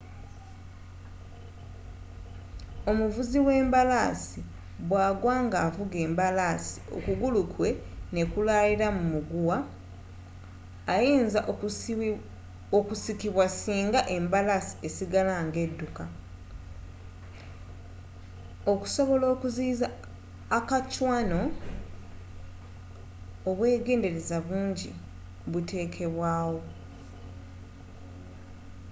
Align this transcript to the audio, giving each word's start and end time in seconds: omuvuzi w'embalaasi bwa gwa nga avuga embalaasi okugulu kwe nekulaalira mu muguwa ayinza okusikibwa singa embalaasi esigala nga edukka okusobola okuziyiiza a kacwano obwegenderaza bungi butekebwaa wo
omuvuzi 2.89 3.37
w'embalaasi 3.47 4.39
bwa 4.89 5.05
gwa 5.21 5.37
nga 5.45 5.57
avuga 5.67 5.97
embalaasi 6.07 6.77
okugulu 6.97 7.41
kwe 7.53 7.69
nekulaalira 8.15 8.87
mu 8.95 9.03
muguwa 9.13 9.57
ayinza 10.95 11.39
okusikibwa 12.79 13.45
singa 13.61 13.99
embalaasi 14.17 14.73
esigala 14.87 15.33
nga 15.45 15.59
edukka 15.67 16.05
okusobola 18.71 19.25
okuziyiiza 19.35 19.87
a 20.57 20.59
kacwano 20.69 21.39
obwegenderaza 23.49 24.37
bungi 24.47 24.89
butekebwaa 25.51 26.43
wo 26.53 26.61